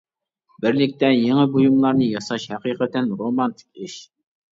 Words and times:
بىرلىكتە 0.61 1.09
يېڭى 1.11 1.43
بۇيۇملارنى 1.55 2.07
ياساش 2.13 2.47
ھەقىقەتەن 2.53 3.13
رومانتىك 3.21 3.83
ئىش. 3.85 3.99